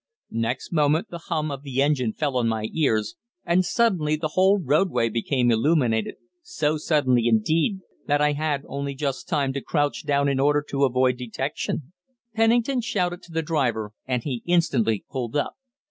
Next 0.33 0.73
moment 0.73 1.09
the 1.11 1.19
hum 1.27 1.51
of 1.51 1.61
the 1.61 1.79
engine 1.79 2.13
fell 2.13 2.35
on 2.35 2.47
my 2.47 2.69
ears, 2.73 3.13
and 3.45 3.63
suddenly 3.63 4.15
the 4.15 4.29
whole 4.29 4.57
roadway 4.59 5.09
became 5.09 5.51
illuminated, 5.51 6.15
so 6.41 6.77
suddenly, 6.77 7.27
indeed, 7.27 7.81
that 8.07 8.19
I 8.19 8.31
had 8.31 8.63
only 8.67 8.95
just 8.95 9.29
time 9.29 9.53
to 9.53 9.61
crouch 9.61 10.03
down 10.03 10.27
in 10.27 10.39
order 10.39 10.65
to 10.69 10.85
avoid 10.85 11.17
detection. 11.17 11.93
Pennington 12.33 12.81
shouted 12.81 13.21
to 13.21 13.31
the 13.31 13.43
driver, 13.43 13.91
and 14.07 14.23
he 14.23 14.41
instantly 14.47 15.05
pulled 15.07 15.35
up. 15.35 15.53